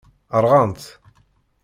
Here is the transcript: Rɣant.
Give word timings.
Rɣant. 0.43 0.81